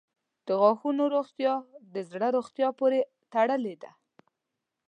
[0.47, 1.53] •د غاښونو روغتیا
[1.93, 2.99] د زړه روغتیا پورې
[3.33, 3.91] تړلې ده.